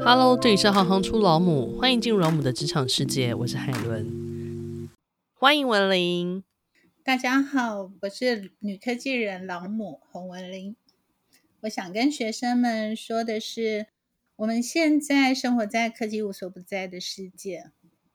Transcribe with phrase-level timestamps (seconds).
[0.00, 4.88] Hello，这里是行行出老母，欢迎进入老母的职场世界，我是海伦，
[5.34, 6.44] 欢迎文玲。
[7.02, 10.76] 大家好，我是女科技人老母洪文玲。
[11.62, 13.88] 我想跟学生们说的是，
[14.36, 17.70] 我们现在生活在科技无所不在的世界，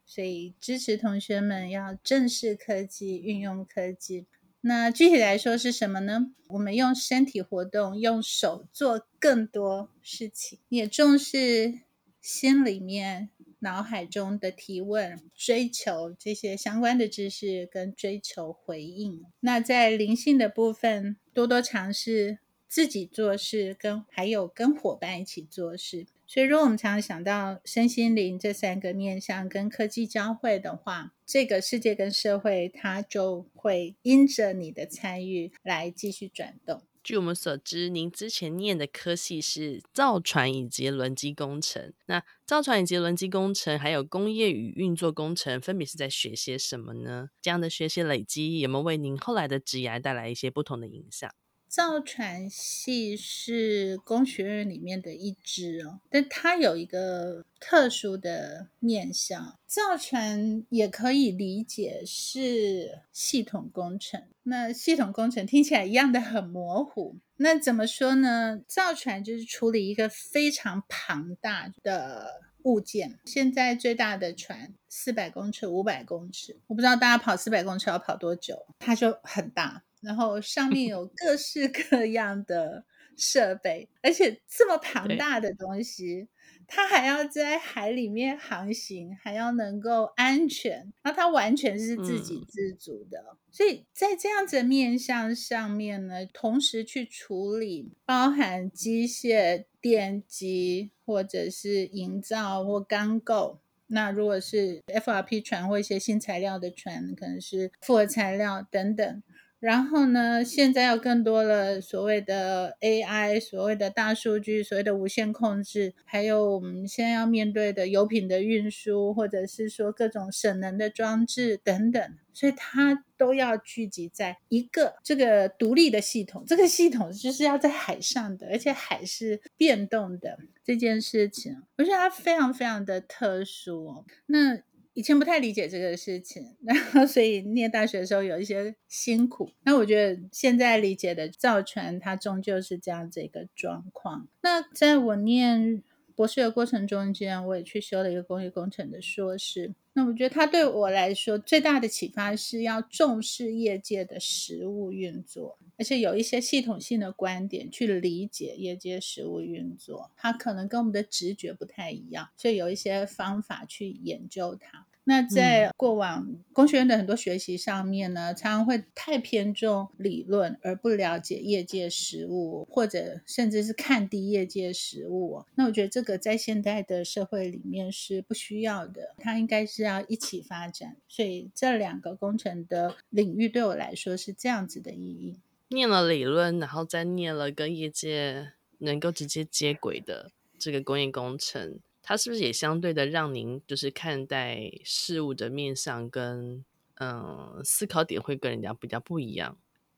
[0.06, 4.26] 所以支持同学们要正视科技，运用科技。
[4.66, 6.34] 那具体来说是什么呢？
[6.48, 11.82] 我们用身体活动，用手做更多事情，也重视
[12.22, 19.26] 心里面、脑海中的提问，追求这些相关的知识跟追求回应。
[19.42, 26.06] 那在灵性的部分，多多尝试自己做事，跟还有跟伙伴一起做事。
[26.26, 36.82] 所以，如果我们常常想到身心灵这三个面向跟科技交汇的话，这个世界跟社会它就会因着你的参与来继续转动。
[37.04, 41.92] 据我们所知，您之前念的科系是造船以及轮机工程。
[42.06, 47.28] 那造船以及轮机工程，还有工业与运作工程，分别是在学些什么呢？
[47.42, 51.30] 这样的学习累积，有没有为您后来的职业带来一些不同的影响？
[51.74, 59.58] 造船系是工学院里面的一支哦，但它有一个特殊的面向。
[59.66, 67.16] 造船也可以理解是系统工程，那系统工程听起来一样的很模糊。
[67.38, 68.62] 那怎么说呢？
[68.68, 73.18] 造船就是处理一个非常庞大的物件。
[73.26, 79.82] 现在最大的船四百公尺、五百公尺，我不知道大家跑四百公尺要跑多久，它就很大。
[80.04, 82.86] 然后上面 有各式各样的
[83.18, 86.28] 设备，而且这么庞大的东西，
[86.68, 93.20] 它还要在海里面航行，还要能够安全，那它完全是自给自足的。
[93.32, 93.38] 嗯。
[93.52, 103.60] 所以在这样子的面向上面呢，同时去处理包含机械、电机，或者是营造或钢构。
[103.88, 109.24] 那如果是 FRP 船或一些新材料的船，可能是复合材料等等。
[109.64, 126.44] 然后呢，现在要更多了，所谓的 AI，所谓的大数据，所谓的无线控制，还有我们现在要面对的油品的运输，或者是说各种省能的装置等等，所以它都要聚集在一个这个独立的系统。
[126.46, 134.04] 这个系统就是要在海上的，而且海是变动的这件事情，我觉得它非常非常的特殊。
[134.26, 134.62] 那
[134.94, 139.50] 以前不太理解这个事情， 然后所以念大学的时候有一些辛苦。
[139.64, 144.28] 那我觉得现在理解的造船，它终究是这样子一个状况。
[144.42, 145.82] 那在我念
[146.16, 149.74] 博士的过程中间，我也去修了一个工业工程的硕士。
[149.96, 160.10] 那我觉得它对我来说最大的启发是要重视业界的实物运作，而且有一些系统性的观点去理解业界实物运作。
[160.16, 164.88] 它可能跟我们的直觉不太一样，所以有一些方法去研究它。
[165.06, 175.44] 那在过往工学院的很多学习上面呢，常常会太偏重理论，而不了解业界实务，或者甚至是看低业界实务。
[175.56, 180.96] 那我觉得这个在现代的社会里面是不需要的，它应该是要一起发展。
[181.08, 185.40] 所以这两个工程的领域对我来说是这样子的意义。
[185.68, 191.80] 念了理论，然后再念了跟业界能够直接接轨的这个工业工程。
[192.04, 196.64] 它是不是也相对的让您就是看待事物的面向跟
[196.96, 199.58] 嗯思考点会跟人家比较不一样？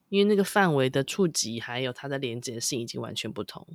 [0.10, 3.68] 因为那个范围的触及还有它的连接性已经完全不同。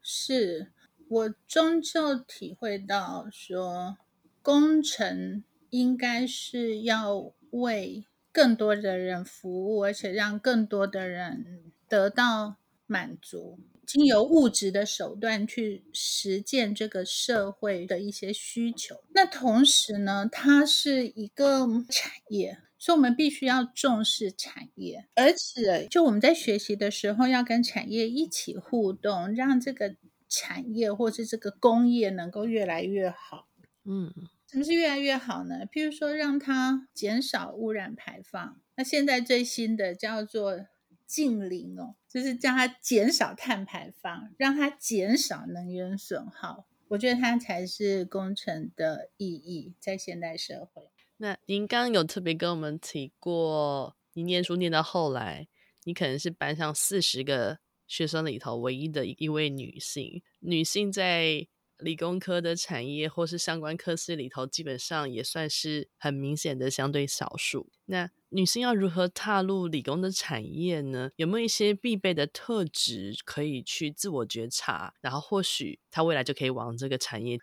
[0.00, 0.72] 是
[1.06, 3.98] 我终究体会到说，
[4.40, 12.56] 工程应该是要为更多的人服务，而且让更多的人得到
[12.86, 13.58] 满足。
[13.88, 29.96] 经由物质的手段去实践这个社会的一些需求，那同时呢，它是一个产业，所以我们必须要重视产业，而且就我们在学习的时候要跟产业一起互动，让这个
[30.28, 33.48] 产业或是这个工业能够越来越好。
[33.86, 34.12] 嗯，
[34.50, 35.60] 什么是越来越好呢？
[35.72, 38.60] 譬如说，让它减少污染排放。
[38.76, 40.66] 那现在最新的叫做
[41.08, 41.96] 近零哦。
[42.08, 46.68] 就是叫它减少碳排放，让它减少能源损耗。
[46.88, 50.84] 我觉得它才是工程的意义，在现代社会。
[51.16, 55.48] 那您刚刚有特别跟我们提过，你念书念到后来，
[55.84, 60.22] 你可能是班上四十个学生里头唯一的一位女性。
[60.38, 61.46] 女性在
[61.76, 67.70] 理工科的产业或是相关科系里头，基本上也算是很明显的相对少数。
[67.84, 71.10] 那女性要如何踏入理工的产业呢？
[71.16, 74.92] 有没有一些必备的特质可以去自我觉察？
[75.00, 77.38] 然后或许她未来就可以往这个产业。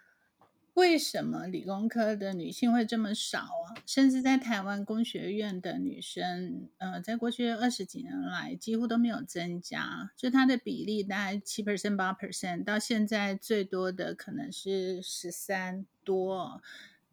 [0.75, 3.79] 为什么理工科的女性会这么少啊？
[3.85, 16.61] 甚至在台湾工学院的女生，呃，在过去二十几年来几乎都没有增加，就她的比例大概七 percent 八 percent，到现在最多的可能是十三多。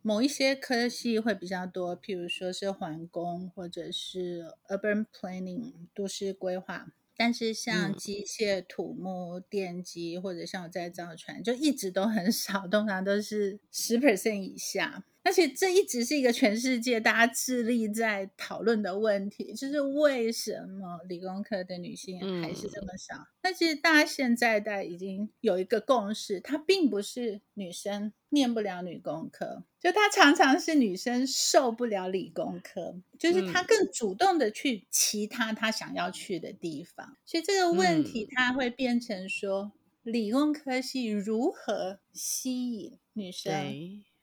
[0.03, 6.93] 某一些科系会比较多，譬如说是环工或者是 urban planning 都市规划。
[7.15, 15.05] 但是像机械、土木、电机，或者像我在造船，就一直都很少，通常都是十 percent 以下。
[15.25, 23.29] 而且这一直是一个全世界大家致力在讨论的问题，就是为什么理工科的女性还是这么少？
[23.43, 37.17] 那其实大家现在在已经有一个共识，它并不是女生念不了女工科，就她常常是女生受不了理工科，就是她更主动的去其他她想要去的地方。
[37.25, 39.73] 所以这个问题它会变成说，
[40.03, 43.53] 理工科系如何吸引女生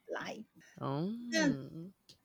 [0.05, 0.43] 来？
[0.79, 1.47] 哦，那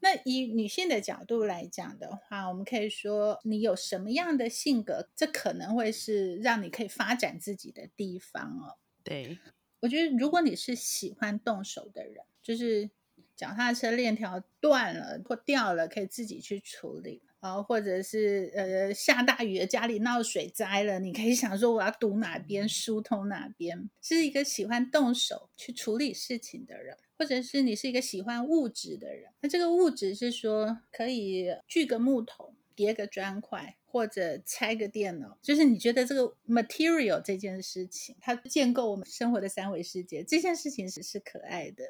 [0.00, 8.78] 那以女性的角度来讲的话，我们可以说，你有什么样的性格，这可能会是让你可以发展自己的地方哦。
[9.02, 9.38] 对，
[9.80, 12.90] 我觉得如果你是喜欢动手的人，就是
[13.34, 17.22] 脚踏车链条断了或掉了，可以自己去处理。
[17.40, 29.32] 啊，或者是呃下大雨了，家里闹水灾了，你可以想说我要堵哪边，疏通哪边，是一个喜欢动手去处理事情的人，或者是你是一个喜欢物质的人。
[29.40, 41.84] 那这个物质是说可以锯个木头，叠个砖块，或者拆个电脑，就是你觉得这个 material 这件事情，它建构我们生活的三维世界，这件事情是是可爱的。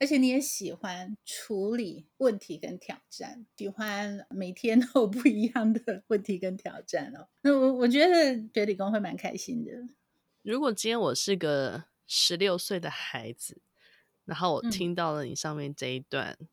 [0.00, 7.26] 而且你也喜欢处理问题跟挑战，喜欢每天都有不一样的问题跟挑战哦。
[7.42, 9.72] 那我我觉得学理工会蛮开心的。
[10.42, 13.60] 如果今天我是个十六岁的孩子，
[14.28, 16.48] 然后我听到了你上面这一段，嗯、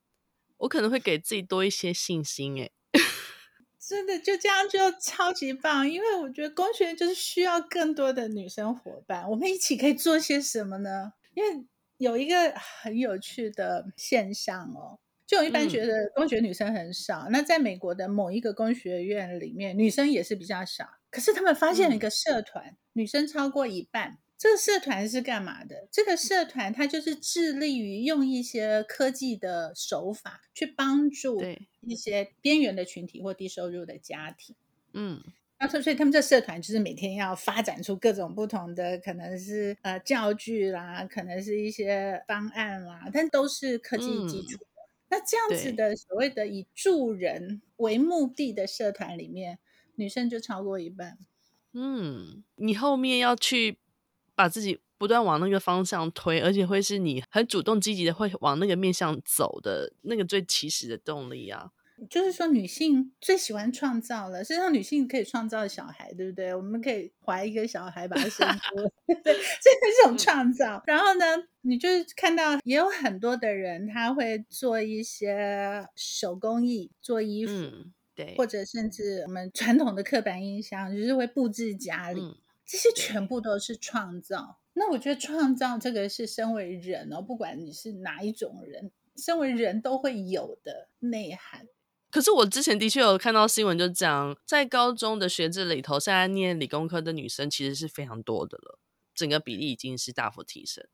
[0.59, 2.57] 我可能会给自己多一些信心。
[2.61, 2.71] 哎，
[3.77, 11.11] 真的就这样就超级棒，因为我觉得工学院就是需要更多的女生伙伴，我们一起可以做些什么呢？
[11.33, 11.65] 因为
[11.97, 20.87] 有一个很有趣的现象哦，就我一般觉得工学女生很少，嗯，那在美国的某一个工学院里面，女生也是比较少。
[21.11, 24.19] 可是他们发现了一个社团，嗯，女生超过一半。
[24.37, 25.87] 这个社团是干嘛的？
[25.91, 31.41] 这个社团它就是致力于用一些科技的手法去帮助
[31.81, 34.55] 一些边缘的群体或低收入的家庭。
[34.93, 35.23] 嗯。
[35.57, 44.65] 然后，所以他们这社团就是每天要发展出各种不同的，可能是呃教具啦，可能是一些方案啦，但都是科技基础的。
[44.65, 49.57] 嗯、那这样子的所谓的以助人为目的的社团里面，
[49.95, 51.17] 女生就超过一半。
[51.71, 53.77] 嗯，你后面要去
[54.35, 61.71] 把自己不断往那个方向推，而且会是你很主动积极的会往那个面向走的那个最起始的动力啊。
[62.09, 64.43] 就是说，女性最喜欢创造了。
[64.43, 66.53] 实际上，女性可以创造小孩，对不对？
[66.53, 68.91] 我们可以怀一个小孩，把它生出来，
[69.23, 70.83] 对，这是一种创造。
[70.85, 71.25] 然后呢，
[71.61, 82.35] 你就是看到也有很多的人，他会做一些手工艺，做衣服，嗯、对，或者甚至我们传统的刻板印象，就是会布置家里，嗯、
[82.65, 84.59] 这些全部都是创造。
[84.73, 91.67] 那我觉得创造这个是身为人哦，不管你是哪一种人，身为人都会有的内涵。
[92.11, 98.79] 可是我之前的确有看到新闻，就讲在高中的学制里头，现在念理工科的女生其实是非常多的了，
[99.13, 100.85] 整个比例已经是大幅提升。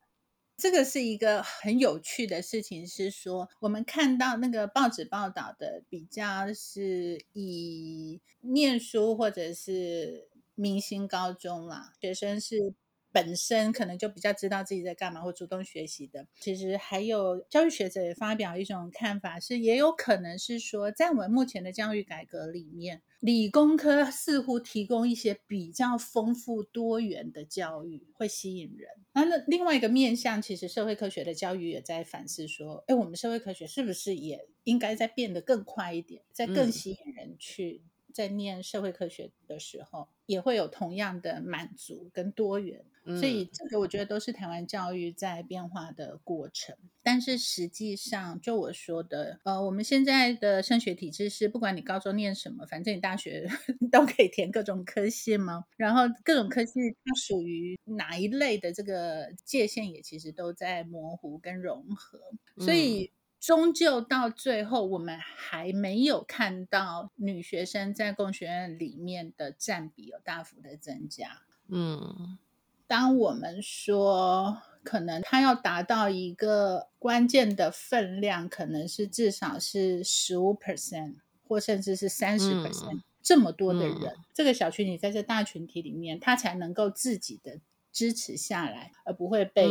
[0.57, 10.29] 这个是一个很有趣的事情，是说我们看到那个报纸报道的比较是以念书或者是
[10.61, 12.75] 明星高中啦，学生是。
[13.13, 28.87] 本身可能就比较知道自己在干嘛或主动学习的，其实还有教育学者也发表一种看法，是也有可能是说，在我们目前的教育改革里面，理工科似乎提供一些比较丰富多元的教育，会吸引人。
[29.11, 37.83] 那那另外一个面向，其实社会科学的教育也在反思说，哎，我们社会科学是不是也应该在变得更快一点，再更吸引人去。
[38.13, 46.75] 在念社会科学的时候，也会有同样的满足跟多元，嗯，所以这个我觉得都是台湾教育在变化的过程。
[47.03, 53.47] 但是实际上，就我说的，呃，我们现在的升学体制是，不管你高中念什么，反正你大学
[53.91, 55.65] 都可以填各种科系嘛。
[55.77, 62.19] 然后各种科系它属于哪一类的这个界限，也其实都在模糊跟融合。
[62.59, 71.41] 所以终究到最后，我们还没有看到女学生在工学院里面的占比有大幅的增加。
[71.67, 72.37] 嗯，
[72.85, 81.15] 当我们说可能她要达到一个关键的分量，可能是至少是十五 percent
[81.47, 87.59] 或甚至是三十 percent，这么多的人，嗯、这个小群体在这大群体里面，他才能够自己的
[87.91, 89.67] 支持下来，而不会被。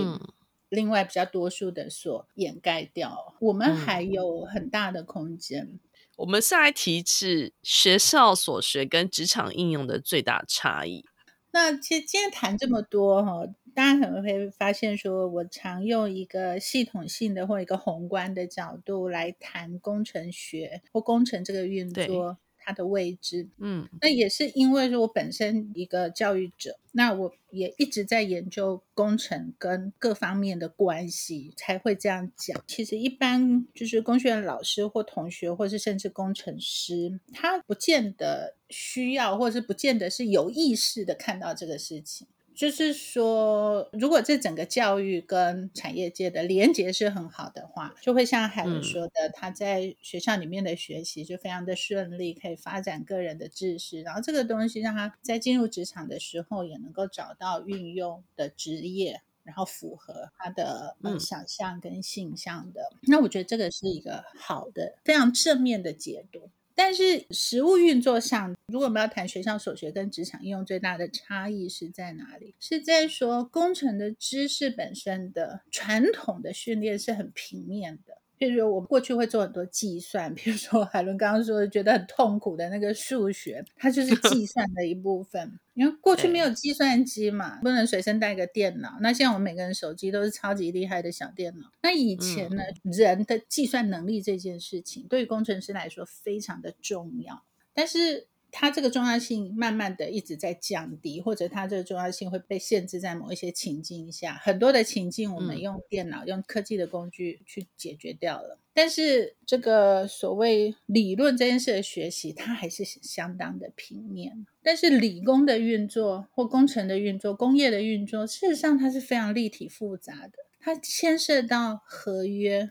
[0.70, 5.64] 另外比较多数的所掩盖掉，我们还有很大的空间。
[5.64, 5.80] 嗯、
[6.16, 11.04] 我们下一题是学校所学跟职场应用的最大差异。
[11.52, 22.38] 那其实今天谈这么多哈，大家可能会发现，说我常用一个系统性的或一个宏观的角度来谈工程学或工程这个运作。
[22.70, 32.62] 它的位置，嗯，那也是因为说我本身一个教育者，那我也一直在研究工程跟各方面的关系，才会这样讲。
[32.68, 42.28] 其实一般就是工学院老师或同学，或是甚至工程师，他不见得需要，或是不见得是有意识的看到这个事情。
[42.60, 62.90] 就是说，如果这整个教育跟产业界的连接是很好的话，就会像海伦说的，嗯、他在学校里面的学习就非常的顺利，可以发展个人的知识，然后这个东西让他在进入职场的时候也能够找到运用的职业，然后符合他的、呃、想象跟性向的。
[62.92, 66.50] 嗯、那我觉得这个是一个好的、非常正面的解读。
[66.82, 72.54] 但是实物运作上，如果我们要谈学校所学跟职场应用最大的差异是在哪里？
[72.58, 78.19] 是在说工程的知识本身的传统的训练是很平面的。
[78.40, 85.60] 譬如说，我过去会做很多计算，比如说海伦刚刚说的觉得很痛苦的那个数学，它就是计算的一部分。
[85.74, 88.96] 因为过去没有计算机嘛，不能随身带个电脑。
[89.02, 91.70] 那现在我们每个人手机都是超级厉害的小电脑。
[91.82, 97.44] 那以前呢，嗯、人的计算能力这件事情，对于工程师来说非常的重要，
[97.74, 98.29] 但是。
[98.52, 104.34] 它这个重要性慢慢的一直在降低，或者它这个重要性会被限制在某一些情境下。
[104.42, 114.46] 很多的情境我们用电脑、嗯、用科技的工具去解决掉了，但是这个所谓理论这件事的学习，它还是相当的平面。
[114.62, 122.70] 但是理工的运作或工程的运作、工业的运作，事实上它是非常立体复杂的，它牵涉到合约、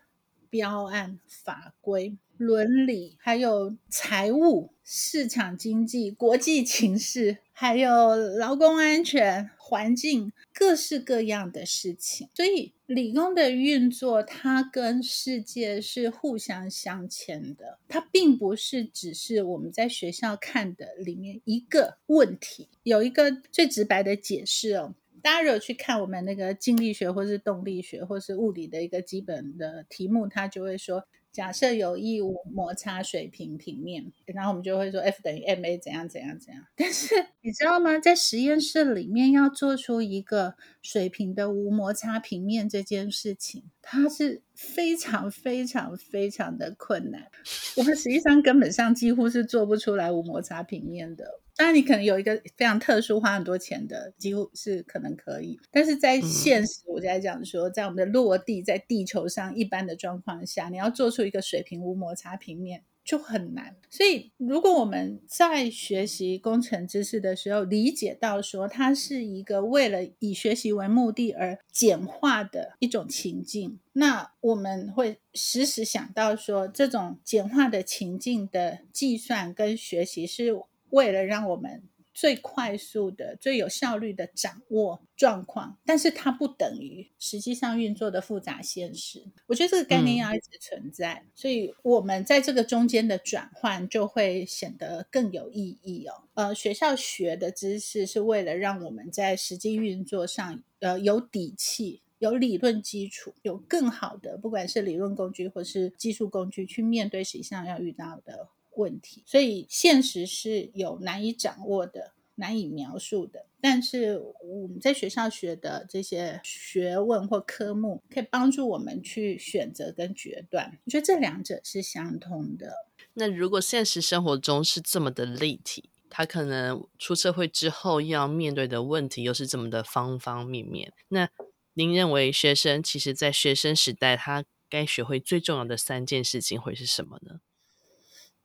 [0.50, 2.18] 标案、法规。
[2.40, 12.30] 伦理，还有财务、市场经济、国际情势，还有劳工安全、环境，各式各样的事情。
[12.34, 17.78] 所以，理工的运作，它跟世界是互相镶嵌的。
[17.90, 22.70] 它并不是只是我们在学校看的里面一个问题。
[22.84, 31.04] 有一个最直白的解释哦，大家如果去看我们那个静力学，或是动力学，或是物理的一个基本的题目，它就会说。
[31.40, 36.62] 假设有义无摩擦水平平面，然后我们就会说 F 等于 ma 怎样怎样怎样。
[36.76, 37.98] 但是你知道吗？
[37.98, 47.32] 在实验室里面要做出一个水平的无摩擦平面这件事情，它是非常非常非常的困难。
[47.78, 51.40] 我们实际上根本上几乎是做不出来无摩擦平面的。
[51.60, 55.60] 当然，你可能有一个非常特殊、花很多钱的，几乎是可能可以。
[55.70, 63.76] 但是在现实，我就在讲说，在我们的落地，在地球上一般的状况下，你要做出一个水平无摩擦平面就很难。
[63.90, 80.54] 所以，如果我们在学习工程知识的时候，理解到说它是一个为了以学习为目的而简化的一种情境，那我们会时时想到说，这种简化的情境的计算跟学习是。
[80.92, 89.24] 为了让我们最快速的、最有效率的掌握状况，但是它不等于实际上运作的复杂现实。
[89.48, 96.24] 我觉得这个概念要一直存在，嗯、所以我们在这个中间的转换就会显得更有意义哦。
[96.34, 108.50] 呃，学校学的知识是为了让我们在实际运作上，呃，有底气、有理论基础、有更好的，不管是理论工具或是技术工具，去面对实际上要遇到的。
[108.80, 113.46] 问题，所以现实是有难以掌握的、难以描述的。
[113.62, 120.80] 但是我们在学校学的这些学问或科目，可以帮助我们去选择跟决断。
[120.86, 122.74] 我觉得这两者是相通的。
[123.16, 130.94] 那如果现实生活中是这么的立体，他可能出社会之后要面对的问题又是这么的方方面面。
[131.10, 131.30] 那
[131.74, 137.42] 您认为学生其实在学生时代，他该学会最重要的三件事情会是什么呢？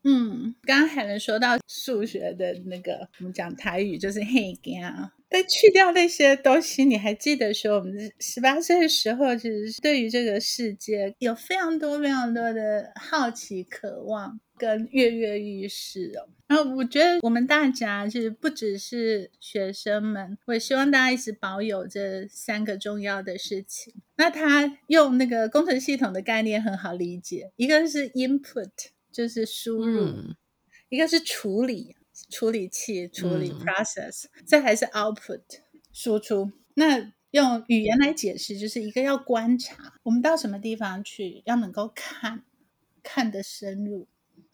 [0.04, 4.80] 嗯，刚刚还能说到数学的那个，我们讲台语就是“嘿惊”，
[5.30, 16.28] 但去掉那些东西，你还记得说，我们十八岁的时候，其实对于这个世界有非常多、非常多的好奇、渴望跟跃跃欲试哦。
[16.46, 23.94] 然后我觉得我们大家就是不只是学生们，我也希望大家一直保有这三个重要的事情。
[24.16, 28.68] 那他用那个工程系统的概念很好理解，一个是 input，
[29.14, 30.36] 就是输入；嗯、
[30.88, 31.96] 一个是处理。
[32.30, 35.42] 处理器处理 process，这、嗯、还是 output
[35.92, 36.52] 输出。
[36.74, 42.44] 那用语言来解释，就是一个要观察，我们到什么地方去，要能够看，
[43.02, 44.06] 看得深入。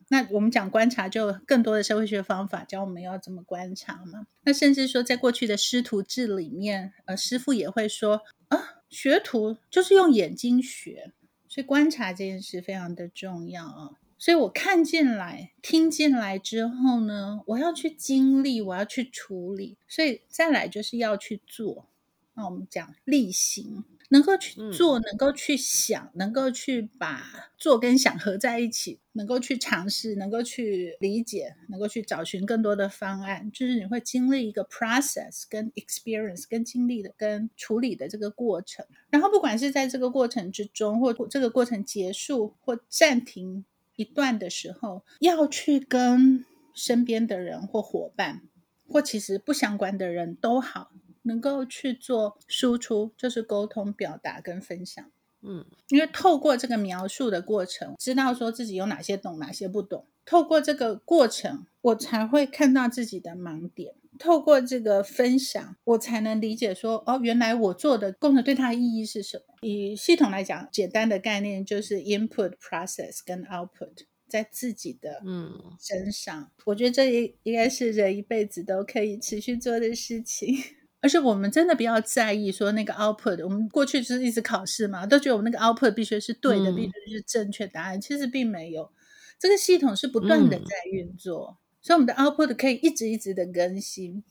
[0.08, 4.26] 那我们讲观察，就更多的社会学方法教我们要怎么观察嘛。
[4.44, 11.12] 那甚至说，在过去的师徒制里面，呃，师傅也会说啊，学徒就是用眼睛学，
[11.46, 13.90] 所以观察这件事非常的重要啊。
[14.20, 21.86] 所以我看进来、听进来之后呢，我要去经历，我要去处理，所以再来就是要去做。
[22.34, 38.84] 那我们讲力行，能够去做，能够去想，能够去把做跟想合在一起，能够去尝试，能够去理解，能够去找寻更多的方案，就是你会经历一个 process、跟 experience、跟经历的、跟处理的这个过程。
[39.08, 43.64] 然后不管是在这个过程之中，或这个过程结束或暂停。
[44.00, 48.40] 一段的时候，要去跟身边的人或伙伴，
[48.88, 50.90] 或其实不相关的人都好，
[51.20, 55.04] 能够去做输出，就是沟通、表达跟分享。
[55.42, 60.06] 嗯，因为透过这个描述的过程，知道说自己有哪些懂，哪些不懂。
[60.24, 63.94] 透过这个过程，我才会看到自己的盲点。
[64.20, 69.44] 透过这个分享，我才能理解说，哦，原来我做的工程对它的意义是什么。
[69.62, 75.50] 以系统来讲，简单的概念就是 input、process 跟 output 在自己的嗯
[75.80, 76.42] 身上。
[76.42, 80.54] 嗯、我觉得这也应该是人一辈子都可以持续做的事情。
[81.00, 87.98] 而且我们真的不要在意说那个 output，我们过去就是一直考试嘛，都觉得我们那个 output 必须是对的，嗯、必须是正确答案。
[87.98, 88.92] 其实并没有，
[89.38, 91.56] 这个系统是不断的在运作。
[91.56, 94.22] 嗯所以我们的 output 可以一直一直的更新。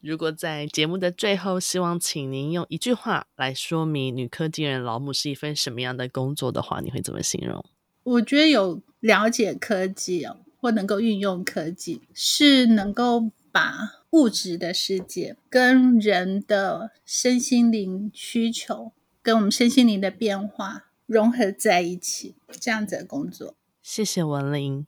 [0.00, 7.64] 如果在节目的最后，希望请您用一句话来说明女科技人劳模是一份什么样的工作的话，你会怎么形容？
[8.04, 18.92] 我觉得有了解科技哦，或能够运用科技，是能够把物质的世界跟人的身心灵需求，
[19.22, 23.56] 跟我们身心灵的变化融合在一起，这样子的工作。
[23.82, 24.86] 谢谢文玲。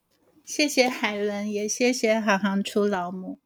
[0.48, 3.38] 谢谢海伦，也谢谢行行出老母。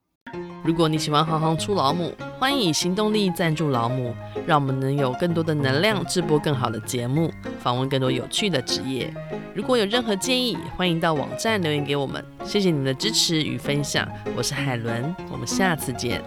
[0.65, 4.15] 如果你喜欢行行出老母，欢迎以行动力赞助老母，
[4.47, 9.13] 让我们能有更多的能量制播更好的节目，访问更多有趣的职业。
[9.53, 12.25] 如果有任何建议，欢迎到网站留言给我们。
[12.45, 16.23] 谢谢你们的支持与分享，我是海伦，我们下次见。